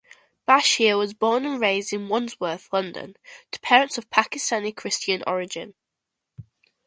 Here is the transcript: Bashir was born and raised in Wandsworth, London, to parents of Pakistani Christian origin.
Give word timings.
Bashir 0.47 0.97
was 0.97 1.13
born 1.13 1.45
and 1.45 1.61
raised 1.61 1.93
in 1.93 2.09
Wandsworth, 2.09 2.73
London, 2.73 3.15
to 3.51 3.59
parents 3.59 3.99
of 3.99 4.09
Pakistani 4.09 4.75
Christian 4.75 5.23
origin. 5.27 5.75